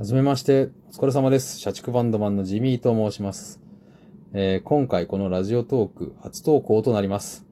[0.00, 1.60] はじめまして、お疲れ様です。
[1.60, 3.60] 社畜バンドマンのジミーと申します。
[4.32, 7.44] えー今回このラジオトーク初投稿となります。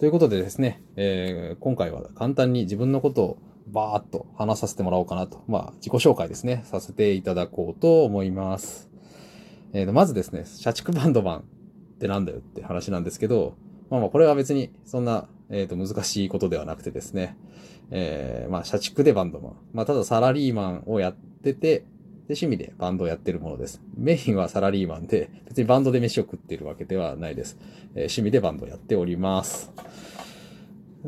[0.00, 3.38] ということでですね、えー今回は簡単に自分のことを
[3.68, 5.44] バーっと話させてもらおうかなと。
[5.46, 6.62] まあ、自己紹介ですね。
[6.64, 8.90] させていただこうと思います。
[9.72, 11.42] えーまずですね、社畜バンドマンっ
[12.00, 13.54] てなんだよって話なんですけど、
[13.90, 17.36] まあまあ、これは別にそんな、えーと難しいことではなくてですね、
[17.90, 19.52] えーまあ、社畜でバンドマン。
[19.72, 21.80] まあ、ただサラリーマンをやってて、
[22.26, 23.80] で、趣味でバンドをやってるものです。
[23.96, 27.56] メインはサラリーマンで、別にバンドで飯を食ってるわけではないです。
[27.94, 29.72] えー趣味でバンドをやっております。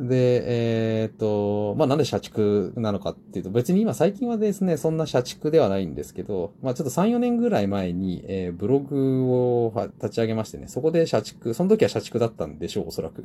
[0.07, 13.25] で、えーっと、まあ、なんで社畜なのかっていうと、別に今最近はですね、そんな社畜ではないんですけど、まあ、ちょっと3、4年ぐらい前に、えーブログを立ち上げましてね、そこで社畜、その時は社畜だったんでしょう、おそらく。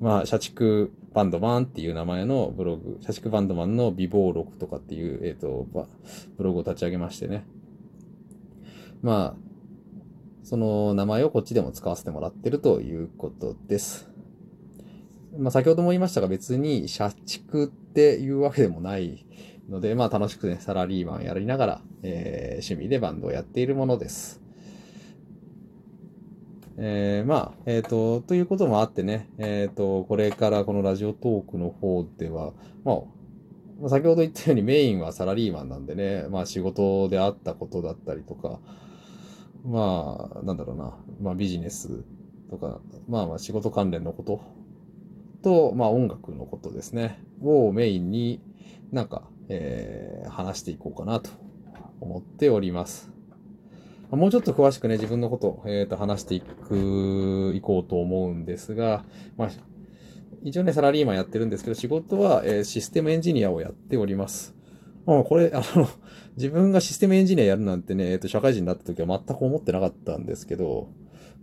[0.00, 5.66] まあ、社畜バンドマンっていう名前のブログ、社畜バンドマンの美貌録とかっていう、えっ、と、
[6.36, 7.44] ブログを立ち上げましてね。
[9.02, 9.44] まあ、
[10.44, 14.13] その名前をこっちでも使わせてもらってるということです。
[15.38, 19.26] まあ、先ほども言いましたが別に社畜っていうわけでもない
[19.68, 24.40] ので、まあ楽しくね、サラリーマンやりながら、えー趣味でバンドをやっているものです。
[26.76, 32.52] えーまあ、えっ、と、ということもあってね、えっ、と、これからこのラジオトークの方では、
[32.84, 38.60] まあ先ほど言ったようにメインはサラリーマンなんでね、まあ仕事であったことだったりとか、
[39.64, 42.04] まあ、なんだろうな、まあビジネス
[42.50, 44.63] とか、まあまあ仕事関連のこと
[45.44, 48.40] と、まあ音楽のことですね、をメインに
[48.90, 51.30] なんか、えー話していこうかなと
[52.00, 53.12] 思っております。
[54.10, 59.04] もうちょっと詳しくね、自分のこと、えーと話していく、いこうと思うんですが、
[59.36, 59.50] まあ、
[60.42, 64.54] 一応ね、サラリーマンやってるんですけど、仕事は、えーシステムエンジニアをやっております。
[65.06, 65.88] まあ、これ、あの、
[66.36, 70.88] 自分がシステムエンジニアやるなんてね、えっ、と、社会人になった時は全く思ってなかったんですけど、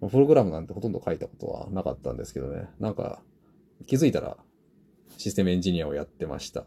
[0.10, 3.22] プログラムなんてほとんど書いたことはなかったんですけどね、なんか、
[3.86, 4.38] 気づいたら、
[5.18, 6.66] システムエンジニアをやってました。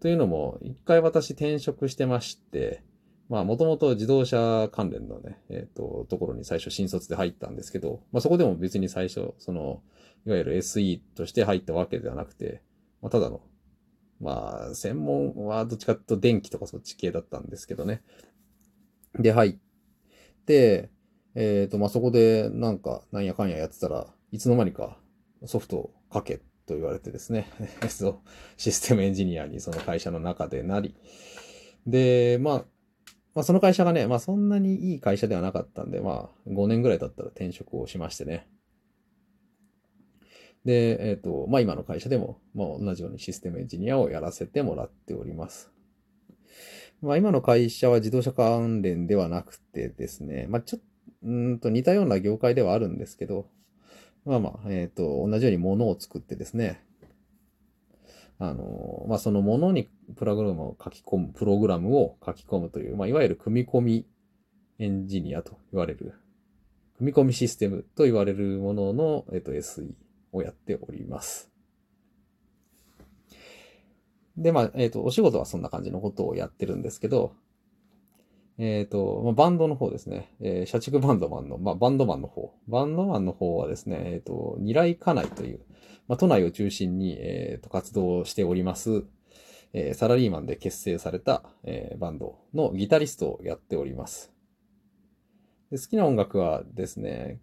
[0.00, 2.82] というのも、一回私転職してまして、
[3.28, 9.82] まあ、もともと自動車関連のね、えっ、と、ところに最初新卒で入ったんですけど、まあ、そこでも別に最初、その、
[10.26, 12.62] いわゆる SE として入ったわけではなくて、
[13.02, 13.40] まあ、ただの、
[14.20, 18.02] まあ、専門はどっちかというと電気とかそっち系だったんですけどね。
[19.18, 19.56] で、入っ
[20.46, 20.90] て、
[21.34, 24.98] えっ、と、まあ、そこでなんか、なんやかんややってたらいつの間にか
[25.44, 27.48] ソフト書けと言われてですね、
[27.88, 28.18] そう
[28.56, 30.96] システムエンジニアにその会社の中でなり、
[31.86, 32.64] で、まあ、
[33.34, 38.48] まあ、その会社がね、まあ、そんなにいい会社ではなかったんで、まあ、5年ぐらい経ったら転職をしましてね。
[40.64, 45.70] で、えっ、と、まあ、今の会社でも、まあ、同じようにシステムエンジニアをやらせてもらっております。
[47.02, 50.86] まあ、今の会社は自動車関連ではなくてですね、まあ、ちょっと、
[51.22, 53.48] うんと似たような業界ではあるんですけど、
[54.26, 56.84] まあまあ、えっ、と、同じように物を作ってですね、
[58.38, 64.06] あの、まあ、そのものにプログラムを書き込む、プログラムを書き込むという、まあ、いわゆる組み込み
[64.80, 66.14] エンジニアと言われる、
[66.98, 69.88] 組み込みシステムと言われるものの、えっ、と、SE
[70.32, 71.52] をやっております。
[74.36, 77.32] で、まあ、えっ、と、お仕事はそんな感じのことをやってるんですけど、
[78.58, 80.34] えっ、と、まあ、バンドの方ですね。
[80.40, 82.54] えー社畜バンドマンの、まあ、バンドマンの方。
[82.68, 85.60] バンドマンの方はですね、えっ、と、二来家内という、
[86.08, 89.04] まあ、都内を中心に、えーと活動しております、
[89.74, 94.32] えーサラリーマンで結成された、えーバンドのギタリストをやっております。
[95.70, 97.40] で好きな音楽はですね、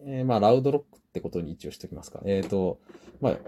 [0.00, 2.22] えーまあ、ラウドロックってことに一応しておきますか。
[2.24, 2.80] えっ、と、
[3.20, 3.38] まあ、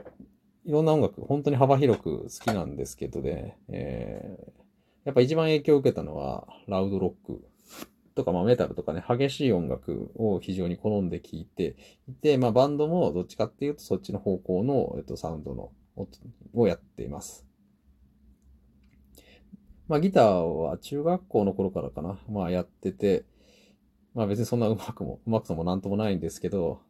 [0.64, 4.65] いろんな音楽、本当に幅広く好きなんですけどね、えー
[5.06, 7.42] やっぱ一番影響を受けたのは、ラウドロック。
[8.16, 11.76] とか、まあメタルとかね、激しい音楽を非常に好んで聴いて
[12.08, 16.18] いて、まあバンドもどっちかっていうとそっちの方向の、えっと、サウンドの音
[16.54, 17.46] をやっています。
[19.86, 23.26] まあギターは中学校の頃からかな、まあやってて、
[24.14, 26.80] まあ別にそんなうまくも、うまくともなんともないんですけど、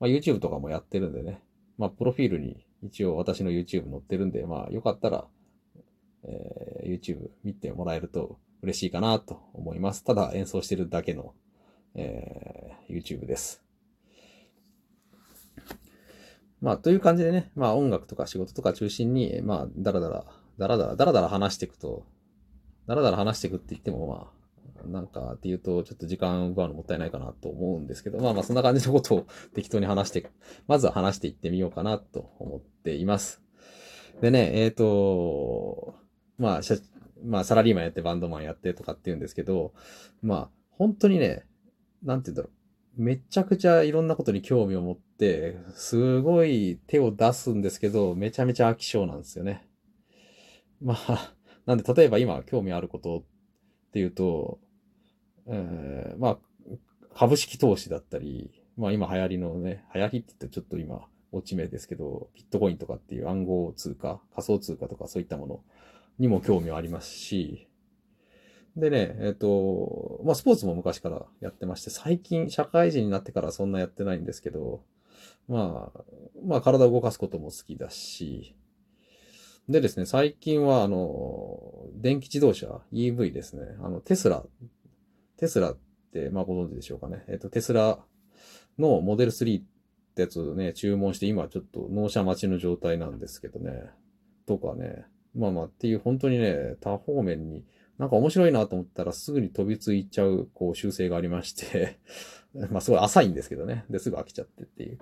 [0.00, 1.42] まあ YouTube とかもやってるんでね、
[1.76, 5.26] まあプロフィールに一応私の YouTube 載ってるんで、まあよかったら、
[6.24, 10.02] えー YouTube 見てもらえると嬉しいかなと思います。
[10.04, 11.34] ただ演奏してるだけの、
[11.94, 13.62] えー YouTube です。
[16.60, 20.24] まあ、という感じでね、まあ音楽とか仕事とか中心に、まあ、だらだら、
[20.58, 22.04] だらだら、だらだら話していくと、
[22.86, 24.30] だらだら話していくって言っても、ま
[24.84, 30.30] あ、なんかっていうと、ちょっと時間奪うのもったいないかなと思うんですけど、まあまあそんな感じのことを 適当に話して、
[30.66, 33.42] まずは話していってみようかなと思っています。
[34.20, 35.94] でね、えっ、と、
[36.40, 36.76] まあ、社
[37.22, 39.74] まあ、サラリーマンやってバンドマンやってとかって言うんですけど、
[40.22, 41.44] まあ、本当にね、
[42.02, 43.02] なんて言うんだろう。
[43.02, 49.68] めちゃくちゃいろんなことに興味を持って、すごい手を出すんですけど、めちゃめちゃ飽き性なんですよね。
[50.80, 51.34] まあ、
[51.66, 54.58] なんで、例えば今興味あることっていうと、
[55.46, 56.38] えー、まあ、
[57.14, 65.60] 株式投資だったり、まあ今流行りのね、流行りって言ったらちょっと今、落ち目ですけど、ビットコインとかっていう暗号通貨、仮想通貨とかそういったもの
[66.20, 67.66] にも興味はありますし、
[68.76, 74.82] でね、えっ、と、まあスポーツも昔からやってまして、最近社会人になってからそんなやってないんですけど、
[75.48, 76.00] まあ、
[76.46, 78.54] まあ体を動かすことも好きだし、
[79.68, 81.58] でですね、最近はあの、
[81.94, 84.44] 電気自動車、EV ですね、あの、テスラ、
[85.38, 85.78] テスラっ
[86.12, 87.24] て、まあご存知でしょうかね。
[87.28, 87.98] えっ、と、テスラ
[88.78, 89.64] のモデル3っ
[90.14, 93.90] てやつをね、注文して、今ちょっと納車待ちの状態なんですけどね。
[94.46, 95.06] とかね。
[95.34, 97.64] まあまあっていう本当にね、多方面に、
[97.98, 101.98] なんか面白いなと思ったらすぐに飛びついちゃう、こう修正がありまして
[102.70, 103.84] まあすごい浅いんですけどね。
[103.90, 104.98] で、すぐ飽きちゃってっていう。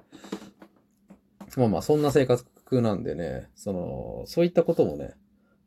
[1.56, 5.14] まあまあそんな生活なんでね、その、そういったこともね、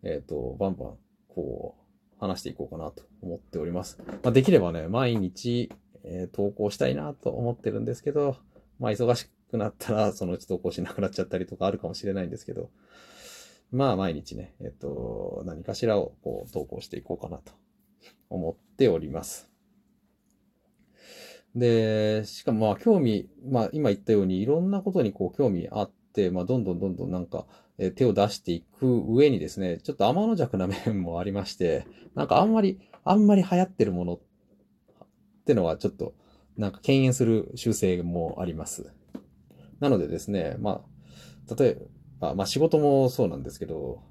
[0.04, 0.98] えっ、ー、と、バンバン、
[1.28, 1.82] こう、
[2.20, 3.98] 話していこうかなと思っております。
[4.24, 5.72] まあできればね、毎日、
[6.04, 8.38] えー、投稿したいなと思ってるんですけど、
[8.80, 12.70] まあ忙しくなったらそのうち投稿しなくなっちゃったりとかあるかもしれないんですけど、
[13.72, 17.54] まあ毎日ね、えっと、何かしらをこう投稿していこうかなと
[18.30, 19.50] 思っております。
[21.56, 27.46] で、しかもまあ興味、まあ今言ったようにいろんなことにこう興味あって、まあどんどんどんどんなんか
[27.96, 31.86] 手を出していく上にですね、ちょっと天の弱な面もありまして、
[32.16, 34.20] なんかあんまり、あんまり流行ってるものっ
[35.46, 36.14] てのはちょっと
[36.58, 38.94] なんか敬遠する習性もあります。
[39.80, 40.84] なのでですね、ま
[41.50, 41.86] あ、例えば、
[42.36, 44.02] まあ仕事もそうなんですけど、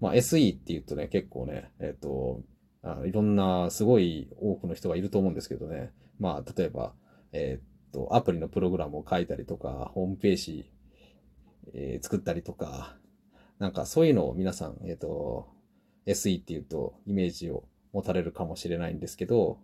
[0.00, 2.42] まあ SE って言うとね、結構ね、えっ、ー、と
[2.82, 6.92] あの、いろんなすごい多くの人がいると思うんですけどね、まあ例えば、
[7.32, 10.70] えっ、ー、と、アプリのプログラムを書いたりとか、ホームページ、
[11.74, 12.96] えー、作ったりとか、
[13.58, 15.48] なんかそういうのを皆さん、えっ、と、
[16.06, 19.58] SE って言うとイメージを持たれるかもしれないんですけど、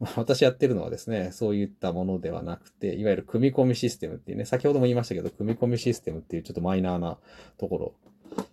[0.16, 7.18] 私やってるのはですね、そういったものではなくて、いわゆる組み込みシステムっていうね、先ほども言いましたけど、組み込みシステムっていうちょっとマイナーな
[7.58, 7.94] ところ、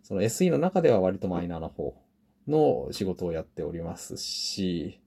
[0.04, 1.96] その SE の中では割とマイナーな方
[2.48, 5.00] の仕事をやっておりますし、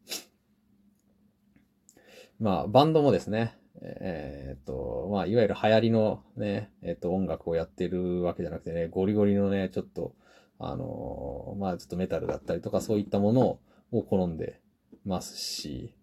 [2.41, 10.15] まあ、バンドもですね、えー、っと、まあ、いわゆる流行りのね、えー、っと、音楽をやってるわけじゃなくてね、ゴリゴリのね、ちょっと、
[10.59, 13.59] あのー、まあ、ちょっとメタルだったりとか、そういったもの
[13.93, 14.61] を好んで
[15.05, 15.95] ますし、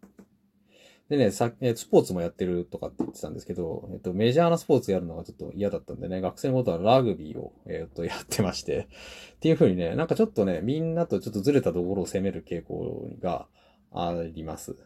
[1.12, 8.88] でね、さえスポーツもやってるとかって言ってたんですけど、えっと、メジャーなスポーツやるのがちょっと嫌だったんでね、学生のことはラグビーを、えっと、やってまして、
[9.36, 13.50] っていう風にね、なんかちょっとね、みんなとちょっとずれたところを攻める傾向が
[13.92, 14.78] あります。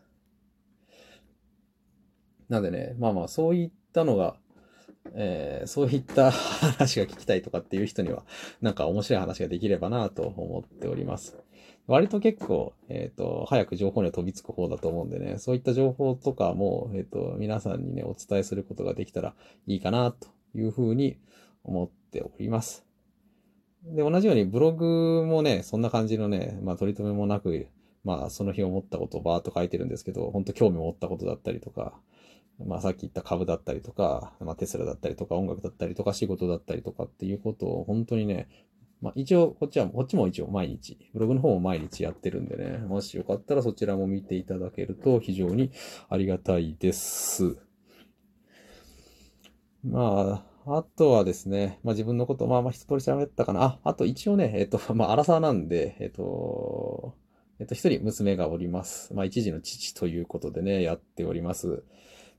[2.49, 4.35] なんでね、まあまあ、そういったのが、
[5.13, 8.23] えー、そういった話が聞きたいとかっていう人には、
[8.61, 11.37] なんか面白い話ができればなと思っております。
[11.87, 19.35] 割と結構、えっ、ー、と、早く情報には飛びつく方だと思うんでね、そういった情報とかも、えっ、ー、と、皆さんにね、お伝えすることができたら
[19.67, 21.17] いいかな、というふうに
[21.63, 22.85] 思っております。
[23.83, 27.67] で、同じようにブログもね、そんな感じのね、まあ、取り留めもなく、
[28.03, 31.99] まあ、その日思ったことをバーっと書いてるんですけど、本当興味を持ったことだったりとか、
[32.63, 38.47] まあさっき言った株だったりとか、まあテスラだったりとか音楽だったりとか仕事だったりとかっていうことを本当にね、
[39.01, 45.71] まあ一応こっちは、こっちも一応毎日、ブログの方も毎日やってるんでね、もしよかったらそちらも見ていただけると非常に
[46.09, 47.57] ありがたいです。
[49.83, 53.63] まあ、あとはですね、まあ自分のこと、まあまあ一通り喋ったかな。
[53.63, 57.15] あ、あと一応ね、えっと、まあ荒沢なんで、えっと、
[57.59, 59.13] えっと、一人娘がおります。
[59.13, 61.83] まあ一時の父ということでね、やっております。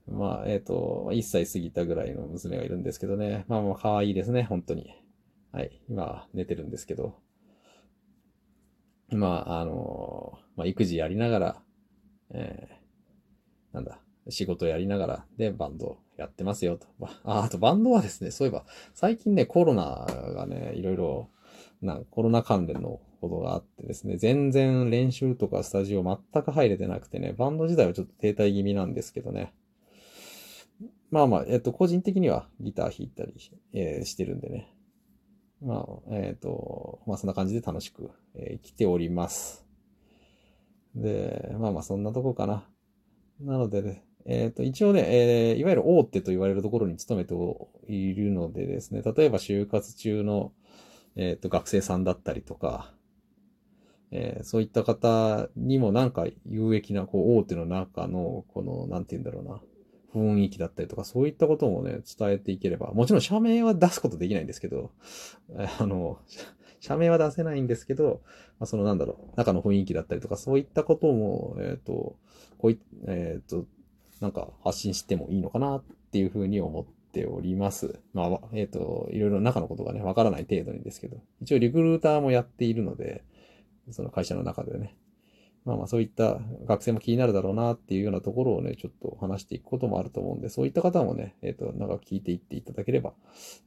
[0.09, 3.45] まあ、えっ、と、1歳過ぎたぐらいの娘がいるんですけどね。
[3.47, 4.93] まあまあ、可愛いですね、本当に。
[5.51, 5.81] はい。
[5.89, 7.15] 今、寝てるんですけど。
[9.09, 11.61] まあ、あの、まあ、育児やりながら、
[12.31, 13.99] えー、なんだ、
[14.29, 16.87] 仕事やりながら、で、バンドやってますよと。
[17.23, 21.29] あ、あとバンドはですね、そういえば、最近ね、コロナがね、いろいろ、
[21.81, 29.53] な、コロナ関連のことがあってですね、全然練習とかスタジオ全く入れてなくてね、バンド自体はちょっと停滞気味なんですけどね。
[31.09, 33.33] まあまあ、えっと、個人的にはギター弾いたり、
[33.73, 34.73] えー、してるんでね。
[35.61, 39.65] まあ、えっ、ー、と、まあそんな感じで楽しく、えー、来ております。
[40.95, 42.67] で、まあまあそんなとこかな。
[43.41, 47.33] なのでね、えっ、ー、と、一応ね、えー、いわゆる大手と言われるところに勤めて
[47.87, 50.51] いるのでですね、例えば就活中の、
[51.15, 52.93] えっ、と、学生さんだったりとか、
[54.11, 59.61] えー、そういった方にもなんか有益な、こう、大手の中の、この、なんて言うんだろうな、
[60.13, 64.91] 雰囲気だったりとか、そういったこともね、伝えていければ、もちろん社名は出すことできないんですけど、
[65.79, 66.19] あの、
[66.79, 68.21] 社名は出せないんですけど、
[68.59, 72.15] まあ、そのなんだろう、中の雰囲気だったりとか、そういったことも、えっ、ー、と、
[72.57, 73.65] こうい、えっ、ー、と、
[74.21, 77.99] なんか発信してもいいのかなっていうふうに思っております。
[78.13, 83.23] まあ、えっ、ー、と、いろいろ中のことがね、わからない程度にですけど、一応リクルーターもやっているので、
[83.91, 84.95] その会社の中でね、
[85.67, 93.13] まあまあそういった学生も気になるだろうなっていうようなところをね、ちょっと話していくこともあると思うんで、そういった方もね、えっ、ー、と、長く聞いていっていただければ、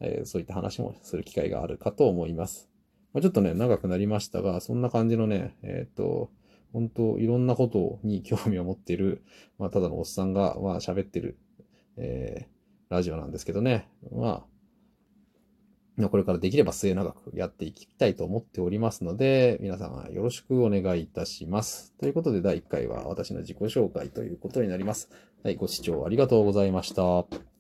[0.01, 2.71] えー、そういった話もする機会があるかと思います。
[3.13, 6.31] まあ、ちょっとね、長くなりましたが、そんな感じのね、えっ、ー、と、
[6.73, 9.23] 本当いろんなことに興味を持っている、
[9.59, 11.37] まあ、ただのおっさんが、まあ、喋ってる、
[11.99, 13.91] えー、ラジオなんですけどね。
[14.11, 14.45] まあ、
[16.09, 21.95] これからできれば末永くやっていきたいと思っておりますので、皆様よろしくお願いいたします。
[22.01, 25.11] ということで、第1回は私の自己紹介ということになります。
[25.43, 27.60] はい、ご視聴ありがとうございました。